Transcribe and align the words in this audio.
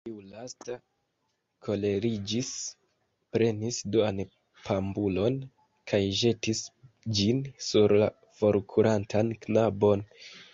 Tiu 0.07 0.21
lasta 0.27 0.75
koleriĝis, 1.65 2.47
prenis 3.37 3.77
duan 3.97 4.21
panbulon 4.69 5.37
kaj 5.93 6.01
ĵetis 6.23 6.63
ĝin 7.21 7.45
sur 7.69 7.95
la 8.05 8.09
forkurantan 8.41 9.31
knabon. 9.47 10.05